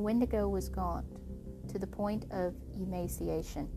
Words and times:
the 0.00 0.04
Wendigo 0.04 0.48
was 0.48 0.70
gaunt 0.70 1.04
to 1.68 1.78
the 1.78 1.86
point 1.86 2.24
of 2.30 2.54
emaciation. 2.74 3.68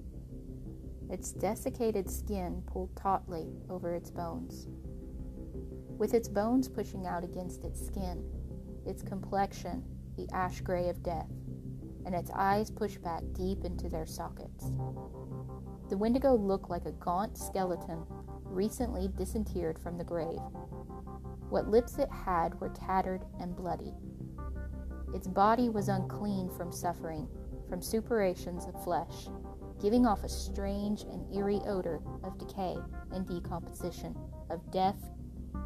Its 1.09 1.33
desiccated 1.33 2.09
skin 2.09 2.63
pulled 2.65 2.95
tautly 2.95 3.51
over 3.69 3.93
its 3.93 4.09
bones. 4.09 4.69
With 5.97 6.13
its 6.13 6.29
bones 6.29 6.69
pushing 6.69 7.05
out 7.05 7.25
against 7.25 7.65
its 7.65 7.85
skin, 7.85 8.23
its 8.85 9.03
complexion 9.03 9.83
the 10.15 10.29
ash 10.31 10.61
gray 10.61 10.87
of 10.87 11.03
death, 11.03 11.27
and 12.05 12.15
its 12.15 12.31
eyes 12.33 12.71
pushed 12.71 13.03
back 13.03 13.23
deep 13.33 13.65
into 13.65 13.89
their 13.89 14.05
sockets. 14.05 14.71
The 15.89 15.97
Wendigo 15.97 16.37
looked 16.37 16.69
like 16.69 16.85
a 16.85 16.93
gaunt 16.93 17.37
skeleton 17.37 18.05
recently 18.45 19.09
disinterred 19.17 19.77
from 19.77 19.97
the 19.97 20.05
grave. 20.05 20.39
What 21.49 21.67
lips 21.67 21.97
it 21.97 22.09
had 22.09 22.57
were 22.61 22.69
tattered 22.69 23.25
and 23.41 23.57
bloody. 23.57 23.93
Its 25.13 25.27
body 25.27 25.69
was 25.69 25.89
unclean 25.89 26.49
from 26.49 26.71
suffering, 26.71 27.27
from 27.69 27.83
suppurations 27.83 28.65
of 28.65 28.83
flesh, 28.83 29.27
giving 29.79 30.07
off 30.07 30.23
a 30.23 30.29
strange 30.29 31.03
and 31.03 31.31
eerie 31.31 31.61
odor 31.67 32.01
of 32.23 32.37
decay 32.39 32.75
and 33.11 33.27
decomposition, 33.27 34.15
of 34.49 34.71
death 34.71 35.11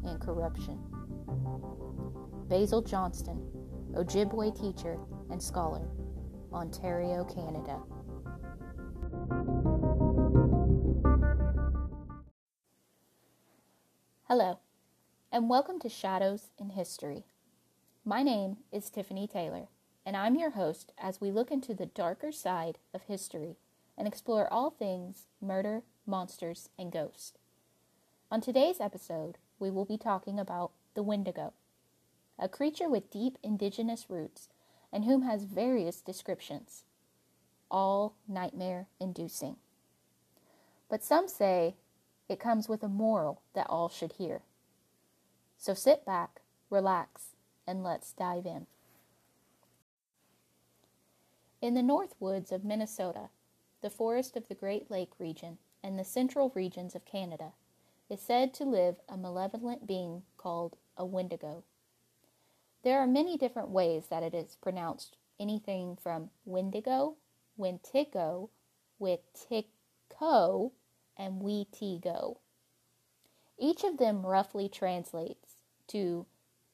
and 0.04 0.20
corruption. 0.20 0.78
Basil 2.50 2.82
Johnston, 2.82 3.42
Ojibwe 3.94 4.54
teacher 4.54 5.00
and 5.32 5.42
scholar, 5.42 5.88
Ontario, 6.52 7.24
Canada. 7.24 7.80
Hello, 14.24 14.60
and 15.32 15.50
welcome 15.50 15.80
to 15.80 15.88
Shadows 15.88 16.50
in 16.60 16.72
History. 16.72 17.24
My 18.08 18.24
name 18.24 18.60
is 18.72 18.90
Tiffany 18.90 19.28
Taylor, 19.28 19.68
and 20.06 20.16
I'm 20.16 20.38
your 20.38 20.52
host 20.52 20.94
as 20.98 21.20
we 21.20 21.30
look 21.30 21.52
into 21.52 21.74
the 21.74 21.88
darker 21.88 22.32
side 22.32 22.78
of 22.94 23.02
history 23.02 23.58
and 23.98 24.08
explore 24.08 24.48
all 24.48 24.70
things 24.70 25.26
murder, 25.42 25.84
monsters, 26.06 26.70
and 26.80 26.90
ghosts. 26.90 27.34
On 28.32 28.40
today's 28.40 28.80
episode, 28.80 29.38
we 29.60 29.70
will 29.70 29.84
be 29.84 29.98
talking 29.98 30.40
about 30.40 30.72
the 30.94 31.04
Wendigo, 31.04 31.52
a 32.40 32.48
creature 32.48 32.88
with 32.88 33.12
deep 33.12 33.38
indigenous 33.44 34.06
roots 34.10 34.48
and 34.94 35.04
whom 35.04 35.24
has 35.24 35.44
various 35.44 36.00
descriptions, 36.00 36.84
all 37.70 38.16
nightmare 38.26 38.88
inducing. 39.02 39.58
But 40.90 41.04
some 41.04 41.28
say 41.28 41.76
it 42.30 42.40
comes 42.40 42.70
with 42.70 42.84
a 42.84 42.88
moral 42.88 43.42
that 43.54 43.68
all 43.70 43.90
should 43.90 44.14
hear. 44.14 44.44
So 45.58 45.74
sit 45.74 46.06
back, 46.06 46.40
relax, 46.70 47.32
and 47.68 47.84
let's 47.84 48.14
dive 48.14 48.46
in. 48.46 48.66
In 51.62 51.74
the 51.74 51.84
North 51.84 52.16
Woods 52.20 52.52
of 52.52 52.64
Minnesota, 52.64 53.30
the 53.82 53.90
forest 53.90 54.38
of 54.38 54.48
the 54.48 54.56
Great 54.56 54.90
Lake 54.90 55.12
region, 55.20 55.58
and 55.84 55.98
the 55.98 56.04
central 56.04 56.52
regions 56.56 56.96
of 56.96 57.06
Canada, 57.06 57.52
is 58.10 58.22
said 58.22 58.54
to 58.54 58.64
live 58.64 58.96
a 59.10 59.18
malevolent 59.18 59.86
being 59.86 60.24
called 60.38 60.78
a 60.98 61.06
Wendigo. 61.06 61.64
There 62.84 63.00
are 63.00 63.08
many 63.08 63.38
different 63.38 63.70
ways 63.70 64.08
that 64.10 64.24
it 64.24 64.34
is 64.34 64.58
pronounced, 64.62 65.18
anything 65.40 65.98
from 66.02 66.30
Wendigo, 66.46 67.16
Wentigo, 67.60 68.50
Witico, 69.02 70.72
and 71.18 71.42
Wetigo. 71.42 72.38
Each 73.58 73.84
of 73.84 73.98
them 73.98 74.26
roughly 74.26 74.70
translates 74.70 75.56
to, 75.88 76.26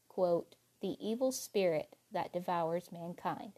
quote, 0.10 0.56
the 0.84 0.96
evil 1.00 1.32
spirit 1.32 1.96
that 2.12 2.32
devours 2.32 2.92
mankind. 2.92 3.54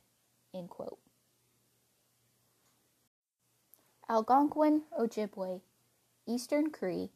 Algonquin 4.07 4.83
Ojibwe, 4.97 5.61
Eastern 6.25 6.69
Cree, 6.69 7.11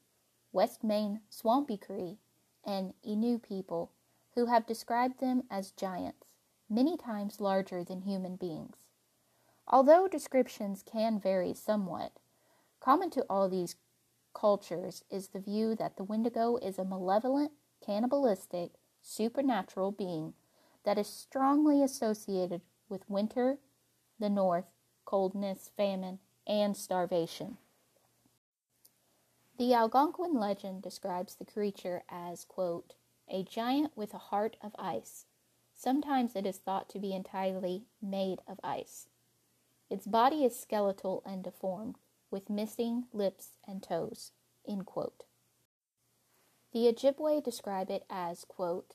West 0.51 0.83
Main 0.83 1.21
Swampy 1.29 1.77
Cree, 1.77 2.17
and 2.65 2.93
Innu 3.07 3.41
people 3.41 3.91
who 4.35 4.47
have 4.47 4.65
described 4.65 5.21
them 5.21 5.43
as 5.49 5.71
giants, 5.71 6.35
many 6.69 6.97
times 6.97 7.39
larger 7.39 7.85
than 7.85 8.01
human 8.01 8.35
beings. 8.35 8.75
Although 9.67 10.09
descriptions 10.09 10.83
can 10.83 11.19
vary 11.19 11.53
somewhat, 11.53 12.11
Common 12.79 13.09
to 13.11 13.25
all 13.29 13.49
these 13.49 13.75
cultures 14.33 15.03
is 15.09 15.29
the 15.29 15.39
view 15.39 15.75
that 15.75 15.97
the 15.97 16.03
Wendigo 16.03 16.57
is 16.57 16.79
a 16.79 16.85
malevolent, 16.85 17.51
cannibalistic, 17.85 18.78
supernatural 19.01 19.91
being 19.91 20.33
that 20.85 20.97
is 20.97 21.07
strongly 21.07 21.83
associated 21.83 22.61
with 22.87 23.09
winter, 23.09 23.57
the 24.19 24.29
north, 24.29 24.65
coldness, 25.05 25.71
famine, 25.75 26.19
and 26.47 26.75
starvation. 26.75 27.57
The 29.57 29.73
Algonquin 29.73 30.33
legend 30.39 30.81
describes 30.81 31.35
the 31.35 31.45
creature 31.45 32.03
as, 32.09 32.45
quote, 32.45 32.93
a 33.27 33.43
giant 33.43 33.91
with 33.95 34.13
a 34.13 34.17
heart 34.17 34.55
of 34.61 34.75
ice. 34.79 35.25
Sometimes 35.75 36.35
it 36.35 36.45
is 36.45 36.57
thought 36.57 36.89
to 36.89 36.99
be 36.99 37.13
entirely 37.13 37.83
made 38.01 38.39
of 38.47 38.59
ice. 38.63 39.07
Its 39.89 40.07
body 40.07 40.45
is 40.45 40.59
skeletal 40.59 41.23
and 41.25 41.43
deformed, 41.43 41.97
with 42.31 42.49
missing 42.49 43.05
lips 43.11 43.57
and 43.67 43.81
toes. 43.81 44.31
The 46.71 46.87
Ojibwe 46.87 47.43
describe 47.43 47.89
it 47.89 48.05
as, 48.09 48.45
quote, 48.45 48.93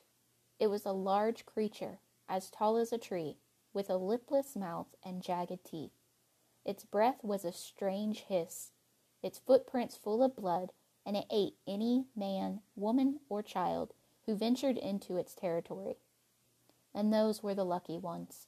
It 0.61 0.69
was 0.69 0.87
a 0.87 0.93
large 0.93 1.45
creature, 1.45 1.99
as 2.29 2.51
tall 2.51 2.77
as 2.77 2.93
a 2.93 2.99
tree, 2.99 3.39
with 3.73 3.91
a 3.91 3.97
lipless 3.97 4.55
mouth 4.55 4.95
and 5.05 5.23
jagged 5.23 5.65
teeth. 5.65 5.91
Its 6.65 6.85
breath 6.85 7.25
was 7.25 7.45
a 7.45 7.53
strange 7.53 8.21
hiss, 8.21 8.71
its 9.23 9.39
footprints 9.39 9.97
full 9.97 10.23
of 10.23 10.37
blood, 10.37 10.73
and 11.05 11.17
it 11.17 11.27
ate 11.31 11.57
any 11.67 12.07
man, 12.15 12.61
woman, 12.77 13.21
or 13.29 13.43
child 13.43 13.93
who 14.27 14.37
ventured 14.37 14.79
into 14.79 15.17
its 15.17 15.35
territory. 15.35 15.97
And 16.95 17.13
those 17.13 17.43
were 17.43 17.55
the 17.55 17.65
lucky 17.65 17.99
ones. 17.99 18.47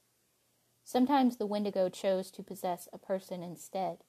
Sometimes 0.84 1.36
the 1.36 1.47
Wendigo 1.47 1.88
chose 1.88 2.31
to 2.31 2.44
possess 2.44 2.88
a 2.92 2.98
person 2.98 3.42
instead, 3.42 4.04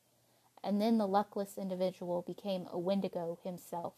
and 0.64 0.80
then 0.80 1.00
the 1.00 1.08
luckless 1.08 1.58
individual 1.58 2.22
became 2.22 2.68
a 2.72 2.78
Wendigo 2.78 3.40
himself, 3.44 3.96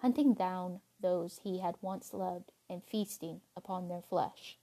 hunting 0.00 0.34
down 0.34 0.80
those 1.00 1.40
he 1.42 1.60
had 1.60 1.76
once 1.80 2.12
loved 2.12 2.52
and 2.68 2.82
feasting 2.84 3.40
upon 3.56 3.88
their 3.88 4.02
flesh. 4.02 4.58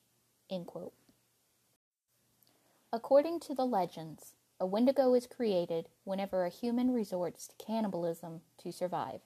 According 2.94 3.40
to 3.42 3.54
the 3.54 3.66
legends, 3.66 4.34
a 4.60 4.66
Wendigo 4.66 5.14
is 5.14 5.28
created 5.28 5.90
whenever 6.04 6.46
a 6.46 6.50
human 6.50 6.92
resorts 6.92 7.48
to 7.48 7.56
cannibalism 7.64 8.42
to 8.58 8.72
survive. 8.72 9.22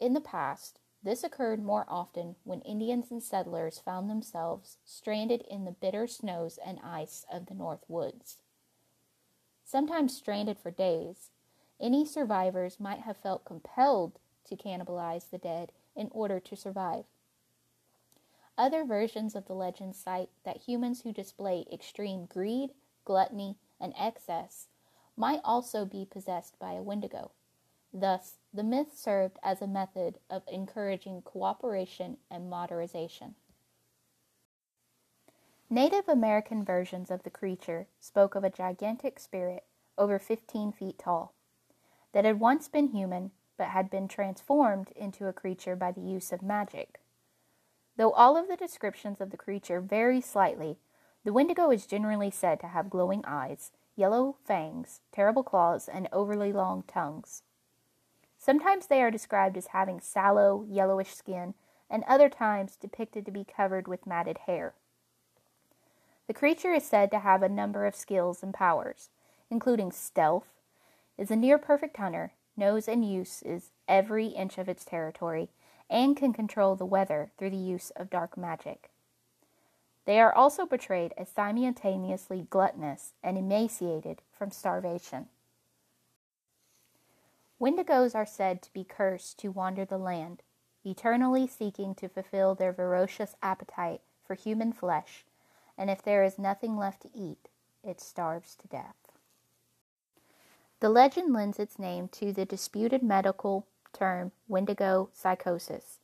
In 0.00 0.12
the 0.12 0.20
past, 0.20 0.80
this 1.02 1.22
occurred 1.22 1.62
more 1.62 1.86
often 1.88 2.36
when 2.44 2.60
Indians 2.62 3.10
and 3.10 3.22
settlers 3.22 3.78
found 3.78 4.10
themselves 4.10 4.78
stranded 4.84 5.42
in 5.42 5.64
the 5.64 5.72
bitter 5.72 6.06
snows 6.06 6.58
and 6.64 6.78
ice 6.82 7.24
of 7.32 7.46
the 7.46 7.54
North 7.54 7.84
Woods 7.88 8.38
sometimes 9.68 10.16
stranded 10.16 10.58
for 10.58 10.70
days. 10.70 11.30
Any 11.78 12.06
survivors 12.06 12.80
might 12.80 13.00
have 13.00 13.18
felt 13.18 13.44
compelled 13.44 14.18
to 14.48 14.56
cannibalize 14.56 15.30
the 15.30 15.38
dead 15.38 15.72
in 15.94 16.08
order 16.12 16.40
to 16.40 16.56
survive. 16.56 17.04
Other 18.56 18.84
versions 18.84 19.36
of 19.36 19.46
the 19.46 19.54
legend 19.54 19.94
cite 19.94 20.30
that 20.44 20.62
humans 20.62 21.02
who 21.02 21.12
display 21.12 21.64
extreme 21.72 22.26
greed, 22.26 22.70
gluttony, 23.04 23.56
and 23.80 23.94
excess 23.96 24.66
might 25.16 25.40
also 25.44 25.84
be 25.84 26.04
possessed 26.04 26.58
by 26.58 26.72
a 26.72 26.82
wendigo. 26.82 27.30
Thus, 27.92 28.38
the 28.52 28.64
myth 28.64 28.96
served 28.96 29.38
as 29.42 29.62
a 29.62 29.66
method 29.66 30.18
of 30.28 30.42
encouraging 30.48 31.22
cooperation 31.22 32.18
and 32.30 32.50
moderation. 32.50 33.36
Native 35.70 36.08
American 36.08 36.64
versions 36.64 37.10
of 37.10 37.22
the 37.22 37.30
creature 37.30 37.86
spoke 38.00 38.34
of 38.34 38.42
a 38.42 38.50
gigantic 38.50 39.18
spirit 39.18 39.64
over 39.96 40.18
15 40.18 40.72
feet 40.72 40.98
tall 40.98 41.34
that 42.12 42.24
had 42.24 42.40
once 42.40 42.68
been 42.68 42.88
human 42.88 43.30
but 43.58 43.68
had 43.68 43.90
been 43.90 44.08
transformed 44.08 44.92
into 44.96 45.26
a 45.26 45.32
creature 45.32 45.76
by 45.76 45.92
the 45.92 46.00
use 46.00 46.32
of 46.32 46.40
magic. 46.40 47.00
Though 47.96 48.12
all 48.12 48.36
of 48.36 48.48
the 48.48 48.56
descriptions 48.56 49.20
of 49.20 49.30
the 49.30 49.36
creature 49.36 49.80
vary 49.80 50.20
slightly, 50.20 50.78
the 51.24 51.32
Wendigo 51.32 51.70
is 51.70 51.84
generally 51.84 52.30
said 52.30 52.60
to 52.60 52.68
have 52.68 52.88
glowing 52.88 53.24
eyes, 53.26 53.72
yellow 53.96 54.36
fangs, 54.44 55.00
terrible 55.12 55.42
claws, 55.42 55.88
and 55.88 56.08
overly 56.12 56.52
long 56.52 56.84
tongues. 56.86 57.42
Sometimes 58.38 58.86
they 58.86 59.02
are 59.02 59.10
described 59.10 59.56
as 59.56 59.68
having 59.68 60.00
sallow, 60.00 60.64
yellowish 60.68 61.12
skin, 61.12 61.54
and 61.90 62.04
other 62.04 62.28
times 62.28 62.76
depicted 62.76 63.26
to 63.26 63.32
be 63.32 63.44
covered 63.44 63.88
with 63.88 64.06
matted 64.06 64.38
hair. 64.46 64.74
The 66.28 66.34
creature 66.34 66.72
is 66.72 66.84
said 66.84 67.10
to 67.10 67.18
have 67.18 67.42
a 67.42 67.48
number 67.48 67.84
of 67.84 67.96
skills 67.96 68.42
and 68.42 68.54
powers, 68.54 69.08
including 69.50 69.90
stealth, 69.90 70.46
is 71.16 71.30
a 71.32 71.36
near 71.36 71.58
perfect 71.58 71.96
hunter, 71.96 72.32
knows 72.58 72.88
and 72.88 73.08
uses 73.08 73.70
every 73.88 74.26
inch 74.26 74.58
of 74.58 74.68
its 74.68 74.84
territory, 74.84 75.48
and 75.88 76.16
can 76.16 76.32
control 76.32 76.76
the 76.76 76.84
weather 76.84 77.30
through 77.38 77.50
the 77.50 77.56
use 77.56 77.90
of 77.96 78.10
dark 78.10 78.36
magic. 78.36 78.90
They 80.04 80.20
are 80.20 80.34
also 80.34 80.66
portrayed 80.66 81.12
as 81.16 81.28
simultaneously 81.28 82.46
gluttonous 82.50 83.12
and 83.22 83.38
emaciated 83.38 84.22
from 84.32 84.50
starvation. 84.50 85.28
Wendigos 87.60 88.14
are 88.14 88.26
said 88.26 88.62
to 88.62 88.72
be 88.72 88.84
cursed 88.84 89.38
to 89.40 89.48
wander 89.48 89.84
the 89.84 89.98
land, 89.98 90.42
eternally 90.84 91.46
seeking 91.46 91.94
to 91.96 92.08
fulfill 92.08 92.54
their 92.54 92.72
ferocious 92.72 93.34
appetite 93.42 94.00
for 94.26 94.34
human 94.34 94.72
flesh, 94.72 95.24
and 95.76 95.90
if 95.90 96.02
there 96.02 96.22
is 96.22 96.38
nothing 96.38 96.76
left 96.76 97.02
to 97.02 97.10
eat, 97.14 97.48
it 97.82 98.00
starves 98.00 98.54
to 98.56 98.68
death. 98.68 99.07
The 100.80 100.88
legend 100.88 101.32
lends 101.32 101.58
its 101.58 101.76
name 101.78 102.06
to 102.10 102.32
the 102.32 102.44
disputed 102.44 103.02
medical 103.02 103.66
term 103.92 104.30
Wendigo 104.46 105.10
psychosis, 105.12 105.98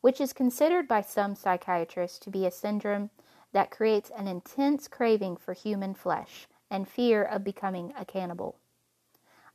which 0.00 0.22
is 0.22 0.32
considered 0.32 0.88
by 0.88 1.02
some 1.02 1.34
psychiatrists 1.34 2.18
to 2.20 2.30
be 2.30 2.46
a 2.46 2.50
syndrome 2.50 3.10
that 3.52 3.70
creates 3.70 4.10
an 4.10 4.26
intense 4.26 4.88
craving 4.88 5.36
for 5.36 5.52
human 5.52 5.92
flesh 5.92 6.48
and 6.70 6.88
fear 6.88 7.22
of 7.22 7.44
becoming 7.44 7.92
a 7.94 8.06
cannibal. 8.06 8.56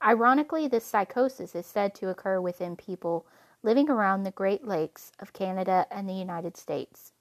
Ironically, 0.03 0.67
this 0.67 0.85
psychosis 0.85 1.55
is 1.55 1.65
said 1.65 1.95
to 1.95 2.09
occur 2.09 2.39
within 2.39 2.75
people 2.75 3.25
living 3.63 3.89
around 3.89 4.23
the 4.23 4.31
Great 4.31 4.67
Lakes 4.67 5.11
of 5.19 5.33
Canada 5.33 5.87
and 5.89 6.07
the 6.07 6.13
United 6.13 6.55
States. 6.55 7.13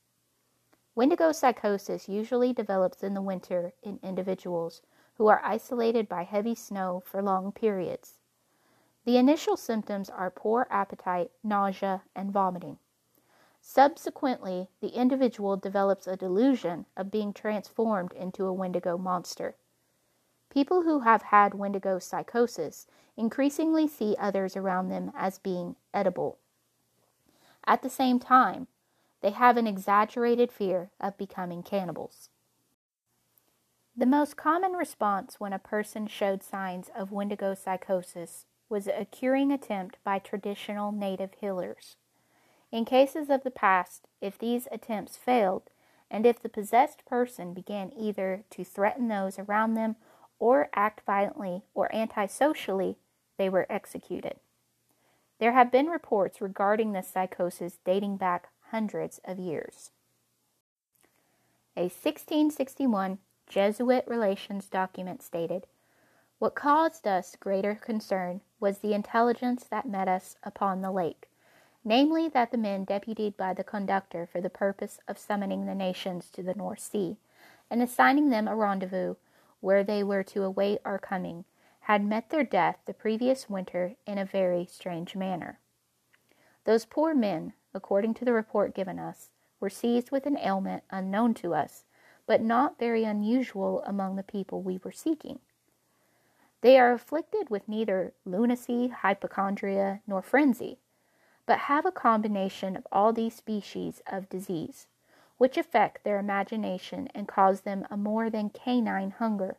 Wendigo 0.95 1.33
psychosis 1.33 2.07
usually 2.07 2.53
develops 2.53 3.03
in 3.03 3.15
the 3.15 3.23
winter 3.23 3.73
in 3.83 3.99
individuals 4.03 4.83
who 5.21 5.27
are 5.27 5.43
isolated 5.45 6.09
by 6.09 6.23
heavy 6.23 6.55
snow 6.55 7.03
for 7.05 7.21
long 7.21 7.53
periods. 7.53 8.15
The 9.05 9.19
initial 9.19 9.55
symptoms 9.55 10.09
are 10.09 10.31
poor 10.31 10.67
appetite, 10.71 11.31
nausea, 11.45 12.05
and 12.17 12.33
vomiting. 12.33 12.79
Subsequently, 13.61 14.71
the 14.81 14.89
individual 14.89 15.59
develops 15.59 16.07
a 16.07 16.17
delusion 16.17 16.87
of 16.97 17.11
being 17.11 17.35
transformed 17.35 18.15
into 18.15 18.47
a 18.47 18.53
Wendigo 18.55 18.97
monster. 18.97 19.57
People 20.49 20.85
who 20.85 21.01
have 21.01 21.25
had 21.25 21.53
Wendigo 21.53 21.99
psychosis 21.99 22.87
increasingly 23.15 23.87
see 23.87 24.17
others 24.19 24.57
around 24.57 24.89
them 24.89 25.13
as 25.15 25.39
being 25.39 25.77
edible. 25.93 26.39
At 27.67 27.83
the 27.83 27.91
same 27.91 28.21
time, 28.21 28.69
they 29.21 29.33
have 29.33 29.59
an 29.59 29.67
exaggerated 29.67 30.51
fear 30.51 30.89
of 30.99 31.19
becoming 31.19 31.63
cannibals. 31.63 32.31
The 34.01 34.07
most 34.07 34.35
common 34.35 34.73
response 34.73 35.39
when 35.39 35.53
a 35.53 35.59
person 35.59 36.07
showed 36.07 36.43
signs 36.43 36.89
of 36.97 37.13
Wendigo 37.13 37.53
psychosis 37.53 38.47
was 38.71 38.87
a 38.87 39.05
curing 39.05 39.53
attempt 39.53 39.99
by 40.03 40.19
traditional 40.19 40.91
native 40.91 41.35
healers. 41.35 41.97
In 42.73 42.87
cases 42.87 43.29
of 43.29 43.43
the 43.45 43.51
past, 43.51 44.09
if 44.23 44.39
these 44.39 44.67
attempts 44.73 45.19
failed, 45.19 45.65
and 46.11 46.25
if 46.25 46.41
the 46.41 46.49
possessed 46.49 47.05
person 47.05 47.53
began 47.53 47.93
either 47.95 48.45
to 48.49 48.65
threaten 48.65 49.09
those 49.09 49.39
around 49.39 49.75
them 49.75 49.97
or 50.39 50.71
act 50.75 51.05
violently 51.05 51.65
or 51.75 51.95
antisocially, 51.95 52.97
they 53.37 53.51
were 53.51 53.67
executed. 53.69 54.37
There 55.41 55.53
have 55.53 55.71
been 55.71 55.89
reports 55.89 56.41
regarding 56.41 56.93
this 56.93 57.09
psychosis 57.09 57.77
dating 57.85 58.17
back 58.17 58.49
hundreds 58.71 59.21
of 59.27 59.39
years. 59.39 59.91
A 61.77 61.93
1661 61.93 63.19
Jesuit 63.51 64.05
relations 64.07 64.67
document 64.67 65.23
stated 65.23 65.67
What 66.39 66.55
caused 66.55 67.07
us 67.07 67.37
greater 67.39 67.75
concern 67.75 68.41
was 68.59 68.79
the 68.79 68.95
intelligence 68.95 69.65
that 69.65 69.87
met 69.87 70.09
us 70.09 70.37
upon 70.43 70.81
the 70.81 70.91
lake 70.91 71.31
namely, 71.85 72.29
that 72.29 72.51
the 72.51 72.59
men 72.59 72.85
deputed 72.85 73.37
by 73.37 73.55
the 73.55 73.65
conductor 73.65 74.27
for 74.27 74.41
the 74.41 74.51
purpose 74.51 75.01
of 75.09 75.19
summoning 75.19 75.67
the 75.67 75.75
nations 75.75 76.29
to 76.31 76.43
the 76.43 76.55
North 76.55 76.81
Sea, 76.81 77.17
and 77.71 77.83
assigning 77.83 78.29
them 78.29 78.47
a 78.47 78.57
rendezvous 78.57 79.15
where 79.61 79.85
they 79.85 80.03
were 80.03 80.23
to 80.23 80.45
await 80.45 80.81
our 80.85 80.99
coming, 80.99 81.45
had 81.81 82.05
met 82.05 82.31
their 82.31 82.45
death 82.45 82.79
the 82.85 82.95
previous 82.95 83.49
winter 83.49 83.95
in 84.07 84.19
a 84.19 84.25
very 84.25 84.67
strange 84.67 85.17
manner. 85.17 85.59
Those 86.65 86.85
poor 86.85 87.15
men, 87.15 87.55
according 87.73 88.15
to 88.15 88.25
the 88.25 88.33
report 88.33 88.75
given 88.75 88.99
us, 88.99 89.31
were 89.59 89.71
seized 89.71 90.11
with 90.11 90.27
an 90.27 90.39
ailment 90.39 90.85
unknown 90.91 91.35
to 91.35 91.55
us, 91.55 91.85
but 92.31 92.41
not 92.41 92.79
very 92.79 93.03
unusual 93.03 93.83
among 93.85 94.15
the 94.15 94.23
people 94.23 94.63
we 94.63 94.79
were 94.85 94.93
seeking. 94.93 95.41
They 96.61 96.79
are 96.79 96.93
afflicted 96.93 97.51
with 97.51 97.69
neither 97.69 98.13
lunacy, 98.25 98.87
hypochondria, 98.87 100.01
nor 100.07 100.23
frenzy, 100.23 100.79
but 101.45 101.59
have 101.59 101.85
a 101.85 101.91
combination 101.91 102.77
of 102.77 102.87
all 102.93 103.13
these 103.13 103.35
species 103.35 104.01
of 104.07 104.29
disease, 104.29 104.87
which 105.39 105.59
affect 105.59 106.05
their 106.05 106.21
imagination 106.21 107.09
and 107.17 107.27
cause 107.27 107.63
them 107.63 107.85
a 107.91 107.97
more 107.97 108.31
than 108.31 108.51
canine 108.51 109.11
hunger. 109.11 109.57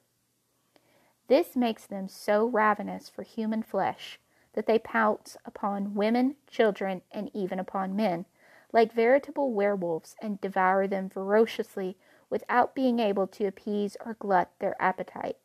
This 1.27 1.57
makes 1.57 1.85
them 1.85 2.07
so 2.07 2.45
ravenous 2.45 3.09
for 3.09 3.23
human 3.23 3.63
flesh 3.63 4.17
that 4.53 4.65
they 4.65 4.79
pounce 4.79 5.35
upon 5.43 5.93
women, 5.93 6.37
children, 6.49 7.01
and 7.11 7.29
even 7.33 7.59
upon 7.59 7.97
men, 7.97 8.27
like 8.71 8.93
veritable 8.93 9.51
werewolves, 9.51 10.15
and 10.21 10.39
devour 10.39 10.87
them 10.87 11.09
ferociously 11.09 11.97
without 12.31 12.73
being 12.73 12.97
able 12.97 13.27
to 13.27 13.45
appease 13.45 13.95
or 14.03 14.15
glut 14.15 14.49
their 14.59 14.75
appetite. 14.81 15.37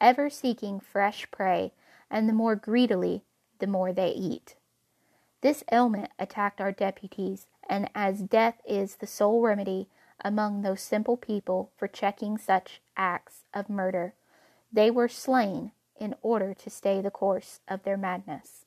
Ever 0.00 0.30
seeking 0.30 0.78
fresh 0.78 1.28
prey, 1.32 1.72
and 2.08 2.28
the 2.28 2.32
more 2.32 2.54
greedily, 2.54 3.24
the 3.58 3.66
more 3.66 3.92
they 3.92 4.10
eat. 4.10 4.54
This 5.40 5.64
ailment 5.72 6.10
attacked 6.18 6.60
our 6.60 6.70
deputies, 6.70 7.46
and 7.68 7.90
as 7.94 8.20
death 8.20 8.60
is 8.66 8.96
the 8.96 9.06
sole 9.06 9.40
remedy 9.40 9.88
among 10.22 10.62
those 10.62 10.80
simple 10.80 11.16
people 11.16 11.70
for 11.76 11.88
checking 11.88 12.38
such 12.38 12.80
acts 12.96 13.44
of 13.52 13.68
murder, 13.68 14.14
they 14.72 14.90
were 14.90 15.08
slain 15.08 15.72
in 15.98 16.14
order 16.22 16.54
to 16.54 16.70
stay 16.70 17.00
the 17.00 17.10
course 17.10 17.60
of 17.66 17.82
their 17.84 17.96
madness. 17.96 18.64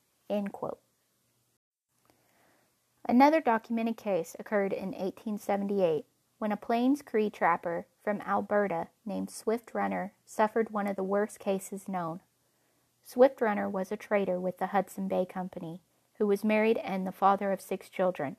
Another 3.07 3.39
documented 3.39 3.97
case 3.97 4.35
occurred 4.39 4.73
in 4.73 4.89
1878 4.89 6.05
when 6.39 6.51
a 6.51 6.57
Plains 6.57 7.01
Cree 7.01 7.29
trapper 7.29 7.87
from 8.03 8.21
Alberta 8.21 8.87
named 9.05 9.29
Swift 9.29 9.73
Runner 9.73 10.13
suffered 10.25 10.69
one 10.69 10.87
of 10.87 10.95
the 10.95 11.03
worst 11.03 11.39
cases 11.39 11.87
known. 11.87 12.19
Swift 13.03 13.41
Runner 13.41 13.69
was 13.69 13.91
a 13.91 13.97
trader 13.97 14.39
with 14.39 14.57
the 14.57 14.67
Hudson 14.67 15.07
Bay 15.07 15.25
Company 15.25 15.81
who 16.17 16.27
was 16.27 16.43
married 16.43 16.77
and 16.77 17.05
the 17.05 17.11
father 17.11 17.51
of 17.51 17.61
six 17.61 17.89
children. 17.89 18.37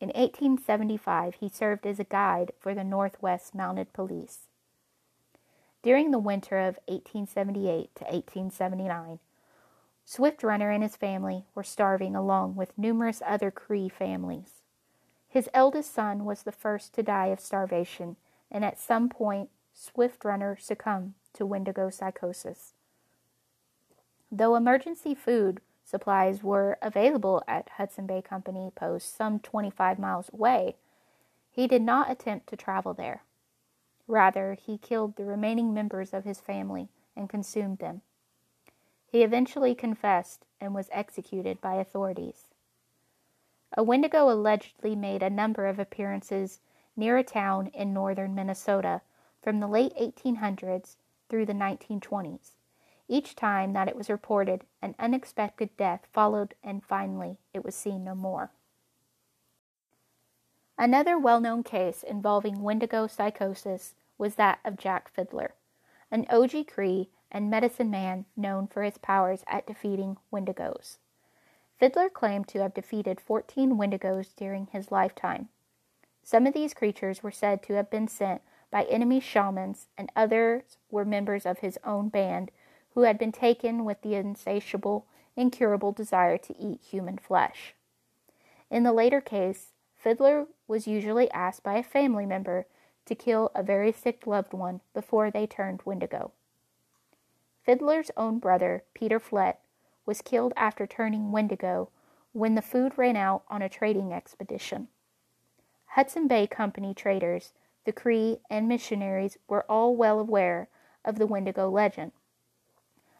In 0.00 0.08
1875, 0.08 1.36
he 1.40 1.48
served 1.48 1.86
as 1.86 2.00
a 2.00 2.04
guide 2.04 2.52
for 2.58 2.74
the 2.74 2.84
Northwest 2.84 3.54
Mounted 3.54 3.92
Police. 3.92 4.48
During 5.82 6.10
the 6.10 6.18
winter 6.18 6.58
of 6.58 6.78
1878 6.86 7.94
to 7.96 8.04
1879, 8.04 9.18
Swift 10.04 10.42
Runner 10.42 10.70
and 10.70 10.82
his 10.82 10.96
family 10.96 11.44
were 11.54 11.62
starving 11.62 12.16
along 12.16 12.56
with 12.56 12.76
numerous 12.76 13.22
other 13.24 13.50
Cree 13.50 13.88
families. 13.88 14.59
His 15.30 15.48
eldest 15.54 15.94
son 15.94 16.24
was 16.24 16.42
the 16.42 16.50
first 16.50 16.92
to 16.94 17.04
die 17.04 17.28
of 17.28 17.38
starvation, 17.38 18.16
and 18.50 18.64
at 18.64 18.80
some 18.80 19.08
point, 19.08 19.48
Swift 19.72 20.24
Runner 20.24 20.56
succumbed 20.58 21.14
to 21.34 21.46
Wendigo 21.46 21.88
psychosis. 21.88 22.74
Though 24.30 24.56
emergency 24.56 25.14
food 25.14 25.60
supplies 25.84 26.42
were 26.42 26.78
available 26.82 27.44
at 27.46 27.68
Hudson 27.76 28.06
Bay 28.06 28.22
Company 28.22 28.72
Post 28.74 29.16
some 29.16 29.38
25 29.38 30.00
miles 30.00 30.30
away, 30.32 30.74
he 31.48 31.68
did 31.68 31.82
not 31.82 32.10
attempt 32.10 32.48
to 32.48 32.56
travel 32.56 32.92
there. 32.92 33.22
Rather, 34.08 34.54
he 34.54 34.78
killed 34.78 35.14
the 35.14 35.24
remaining 35.24 35.72
members 35.72 36.12
of 36.12 36.24
his 36.24 36.40
family 36.40 36.88
and 37.16 37.28
consumed 37.28 37.78
them. 37.78 38.02
He 39.06 39.22
eventually 39.22 39.76
confessed 39.76 40.44
and 40.60 40.74
was 40.74 40.88
executed 40.90 41.60
by 41.60 41.76
authorities. 41.76 42.49
A 43.74 43.82
Wendigo 43.84 44.28
allegedly 44.28 44.96
made 44.96 45.22
a 45.22 45.30
number 45.30 45.66
of 45.66 45.78
appearances 45.78 46.60
near 46.96 47.16
a 47.16 47.22
town 47.22 47.68
in 47.68 47.92
northern 47.92 48.34
Minnesota 48.34 49.00
from 49.40 49.60
the 49.60 49.68
late 49.68 49.94
1800s 49.94 50.96
through 51.28 51.46
the 51.46 51.52
1920s. 51.52 52.52
Each 53.06 53.36
time 53.36 53.72
that 53.72 53.88
it 53.88 53.96
was 53.96 54.10
reported, 54.10 54.64
an 54.82 54.94
unexpected 54.98 55.76
death 55.76 56.06
followed, 56.12 56.54
and 56.62 56.84
finally 56.84 57.38
it 57.54 57.64
was 57.64 57.74
seen 57.74 58.04
no 58.04 58.14
more. 58.14 58.50
Another 60.76 61.18
well 61.18 61.40
known 61.40 61.62
case 61.62 62.02
involving 62.02 62.62
Wendigo 62.62 63.06
psychosis 63.06 63.94
was 64.18 64.34
that 64.34 64.60
of 64.64 64.76
Jack 64.76 65.08
Fiddler, 65.08 65.54
an 66.10 66.24
Oji 66.26 66.66
Cree 66.66 67.10
and 67.30 67.50
medicine 67.50 67.90
man 67.90 68.26
known 68.36 68.66
for 68.66 68.82
his 68.82 68.98
powers 68.98 69.44
at 69.46 69.66
defeating 69.66 70.16
Wendigos. 70.32 70.98
Fiddler 71.80 72.10
claimed 72.10 72.46
to 72.48 72.60
have 72.60 72.74
defeated 72.74 73.22
14 73.22 73.78
Wendigos 73.78 74.34
during 74.36 74.66
his 74.66 74.92
lifetime. 74.92 75.48
Some 76.22 76.46
of 76.46 76.52
these 76.52 76.74
creatures 76.74 77.22
were 77.22 77.30
said 77.30 77.62
to 77.62 77.72
have 77.72 77.88
been 77.88 78.06
sent 78.06 78.42
by 78.70 78.84
enemy 78.84 79.18
shamans, 79.18 79.88
and 79.96 80.12
others 80.14 80.76
were 80.90 81.06
members 81.06 81.46
of 81.46 81.60
his 81.60 81.78
own 81.82 82.10
band 82.10 82.50
who 82.92 83.02
had 83.02 83.16
been 83.16 83.32
taken 83.32 83.86
with 83.86 84.02
the 84.02 84.14
insatiable, 84.14 85.06
incurable 85.36 85.90
desire 85.90 86.36
to 86.36 86.58
eat 86.58 86.82
human 86.82 87.16
flesh. 87.16 87.74
In 88.70 88.82
the 88.82 88.92
later 88.92 89.22
case, 89.22 89.72
Fiddler 89.96 90.48
was 90.68 90.86
usually 90.86 91.30
asked 91.30 91.62
by 91.62 91.78
a 91.78 91.82
family 91.82 92.26
member 92.26 92.66
to 93.06 93.14
kill 93.14 93.50
a 93.54 93.62
very 93.62 93.90
sick 93.90 94.26
loved 94.26 94.52
one 94.52 94.82
before 94.92 95.30
they 95.30 95.46
turned 95.46 95.80
Wendigo. 95.86 96.32
Fiddler's 97.64 98.10
own 98.18 98.38
brother, 98.38 98.84
Peter 98.92 99.18
Flett, 99.18 99.60
was 100.10 100.22
killed 100.22 100.52
after 100.56 100.88
turning 100.88 101.30
Wendigo 101.30 101.88
when 102.32 102.56
the 102.56 102.62
food 102.62 102.98
ran 102.98 103.14
out 103.14 103.44
on 103.48 103.62
a 103.62 103.68
trading 103.68 104.12
expedition. 104.12 104.88
Hudson 105.90 106.26
Bay 106.26 106.48
Company 106.48 106.92
traders, 106.92 107.52
the 107.84 107.92
Cree, 107.92 108.40
and 108.50 108.66
missionaries 108.66 109.38
were 109.46 109.64
all 109.68 109.94
well 109.94 110.18
aware 110.18 110.68
of 111.04 111.20
the 111.20 111.28
Wendigo 111.28 111.70
legend, 111.70 112.10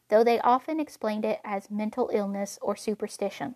though 0.08 0.24
they 0.24 0.40
often 0.40 0.80
explained 0.80 1.24
it 1.24 1.38
as 1.44 1.70
mental 1.70 2.10
illness 2.12 2.58
or 2.60 2.74
superstition. 2.74 3.54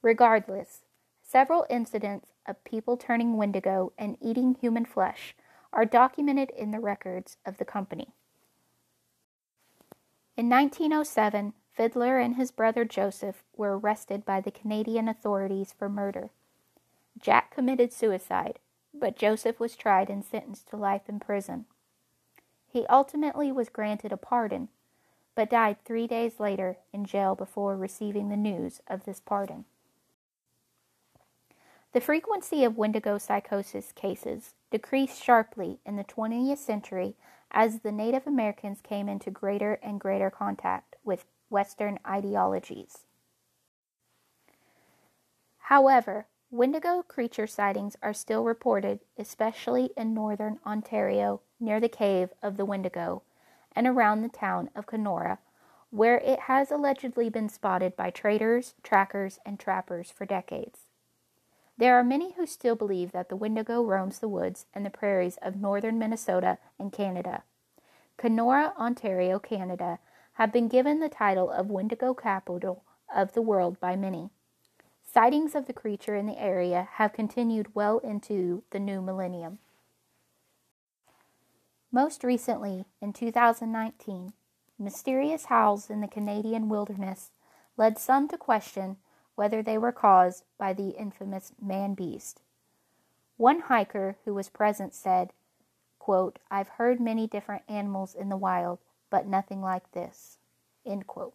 Regardless, 0.00 0.84
several 1.24 1.66
incidents 1.68 2.30
of 2.46 2.62
people 2.62 2.96
turning 2.96 3.36
Wendigo 3.36 3.92
and 3.98 4.16
eating 4.20 4.54
human 4.54 4.84
flesh 4.84 5.34
are 5.72 5.84
documented 5.84 6.50
in 6.50 6.70
the 6.70 6.78
records 6.78 7.38
of 7.44 7.58
the 7.58 7.64
company. 7.64 8.14
In 10.36 10.48
1907, 10.48 11.54
Fiddler 11.80 12.18
and 12.18 12.36
his 12.36 12.50
brother 12.50 12.84
Joseph 12.84 13.42
were 13.56 13.78
arrested 13.78 14.26
by 14.26 14.42
the 14.42 14.50
Canadian 14.50 15.08
authorities 15.08 15.72
for 15.72 15.88
murder. 15.88 16.28
Jack 17.18 17.54
committed 17.54 17.90
suicide, 17.90 18.58
but 18.92 19.16
Joseph 19.16 19.58
was 19.58 19.76
tried 19.76 20.10
and 20.10 20.22
sentenced 20.22 20.68
to 20.68 20.76
life 20.76 21.08
in 21.08 21.18
prison. 21.18 21.64
He 22.68 22.84
ultimately 22.88 23.50
was 23.50 23.70
granted 23.70 24.12
a 24.12 24.18
pardon, 24.18 24.68
but 25.34 25.48
died 25.48 25.78
three 25.82 26.06
days 26.06 26.38
later 26.38 26.76
in 26.92 27.06
jail 27.06 27.34
before 27.34 27.78
receiving 27.78 28.28
the 28.28 28.36
news 28.36 28.82
of 28.86 29.06
this 29.06 29.18
pardon. 29.18 29.64
The 31.92 32.02
frequency 32.02 32.62
of 32.62 32.76
Wendigo 32.76 33.16
psychosis 33.16 33.90
cases 33.92 34.52
decreased 34.70 35.24
sharply 35.24 35.78
in 35.86 35.96
the 35.96 36.04
20th 36.04 36.58
century 36.58 37.16
as 37.50 37.80
the 37.80 37.92
Native 37.92 38.26
Americans 38.26 38.80
came 38.82 39.08
into 39.08 39.30
greater 39.30 39.74
and 39.82 40.00
greater 40.00 40.30
contact 40.30 40.96
with 41.04 41.24
Western 41.48 41.98
ideologies. 42.06 43.06
However, 45.58 46.26
Wendigo 46.50 47.02
creature 47.02 47.46
sightings 47.46 47.96
are 48.02 48.12
still 48.12 48.42
reported, 48.42 49.00
especially 49.16 49.90
in 49.96 50.14
northern 50.14 50.58
Ontario 50.66 51.42
near 51.60 51.78
the 51.78 51.88
cave 51.88 52.30
of 52.42 52.56
the 52.56 52.64
Wendigo 52.64 53.22
and 53.76 53.86
around 53.86 54.22
the 54.22 54.28
town 54.28 54.68
of 54.74 54.86
Kenora, 54.86 55.38
where 55.90 56.18
it 56.18 56.40
has 56.40 56.70
allegedly 56.70 57.28
been 57.28 57.48
spotted 57.48 57.96
by 57.96 58.10
traders, 58.10 58.74
trackers, 58.82 59.38
and 59.46 59.60
trappers 59.60 60.10
for 60.10 60.24
decades. 60.26 60.89
There 61.80 61.98
are 61.98 62.04
many 62.04 62.32
who 62.32 62.44
still 62.44 62.76
believe 62.76 63.12
that 63.12 63.30
the 63.30 63.36
Wendigo 63.36 63.82
roams 63.82 64.18
the 64.18 64.28
woods 64.28 64.66
and 64.74 64.84
the 64.84 64.90
prairies 64.90 65.38
of 65.40 65.56
northern 65.56 65.98
Minnesota 65.98 66.58
and 66.78 66.92
Canada. 66.92 67.42
Kenora, 68.18 68.74
Ontario, 68.78 69.38
Canada, 69.38 69.98
have 70.34 70.52
been 70.52 70.68
given 70.68 71.00
the 71.00 71.08
title 71.08 71.50
of 71.50 71.70
Wendigo 71.70 72.12
capital 72.12 72.84
of 73.16 73.32
the 73.32 73.40
world 73.40 73.80
by 73.80 73.96
many. 73.96 74.28
Sightings 75.10 75.54
of 75.54 75.66
the 75.66 75.72
creature 75.72 76.14
in 76.14 76.26
the 76.26 76.38
area 76.38 76.86
have 76.96 77.14
continued 77.14 77.74
well 77.74 77.96
into 78.00 78.62
the 78.72 78.78
new 78.78 79.00
millennium. 79.00 79.58
Most 81.90 82.22
recently, 82.22 82.84
in 83.00 83.14
2019, 83.14 84.34
mysterious 84.78 85.46
howls 85.46 85.88
in 85.88 86.02
the 86.02 86.08
Canadian 86.08 86.68
wilderness 86.68 87.30
led 87.78 87.96
some 87.98 88.28
to 88.28 88.36
question 88.36 88.98
whether 89.40 89.62
they 89.62 89.78
were 89.78 89.90
caused 89.90 90.44
by 90.58 90.74
the 90.74 90.90
infamous 90.90 91.50
man 91.58 91.94
beast. 91.94 92.42
One 93.38 93.60
hiker 93.60 94.18
who 94.26 94.34
was 94.34 94.50
present 94.50 94.94
said, 94.94 95.32
quote, 95.98 96.38
I've 96.50 96.68
heard 96.68 97.00
many 97.00 97.26
different 97.26 97.62
animals 97.66 98.14
in 98.14 98.28
the 98.28 98.36
wild, 98.36 98.80
but 99.08 99.26
nothing 99.26 99.62
like 99.62 99.92
this. 99.92 100.36
End 100.84 101.06
quote. 101.06 101.32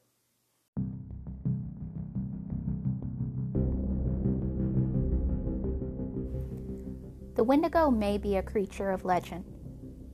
The 7.33 7.43
Wendigo 7.43 7.89
may 7.89 8.19
be 8.19 8.35
a 8.35 8.43
creature 8.43 8.91
of 8.91 9.03
legend, 9.03 9.45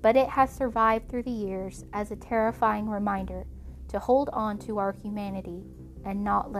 but 0.01 0.15
it 0.15 0.29
has 0.29 0.49
survived 0.49 1.09
through 1.09 1.23
the 1.23 1.29
years 1.29 1.83
as 1.91 2.09
a 2.09 2.15
terrifying 2.15 2.87
reminder 2.87 3.47
to 3.89 3.99
hold 3.99 4.29
on 4.29 4.57
to 4.59 4.77
our 4.77 4.93
humanity 4.93 5.65
and 6.05 6.23
not 6.23 6.53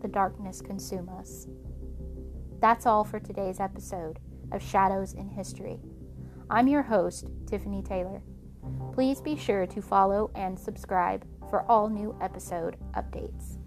the 0.00 0.08
darkness 0.08 0.60
consume 0.60 1.08
us. 1.08 1.46
That's 2.60 2.86
all 2.86 3.04
for 3.04 3.20
today's 3.20 3.60
episode 3.60 4.18
of 4.52 4.62
Shadows 4.62 5.12
in 5.12 5.28
History. 5.28 5.78
I'm 6.50 6.68
your 6.68 6.82
host, 6.82 7.30
Tiffany 7.46 7.82
Taylor. 7.82 8.22
Please 8.92 9.20
be 9.20 9.36
sure 9.36 9.66
to 9.66 9.80
follow 9.80 10.30
and 10.34 10.58
subscribe 10.58 11.24
for 11.48 11.62
all 11.70 11.88
new 11.88 12.16
episode 12.20 12.76
updates. 12.94 13.59